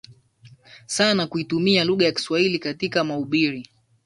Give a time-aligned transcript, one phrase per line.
[0.85, 3.69] sana kuitumia lugha ya Kiswahili katika mahubiri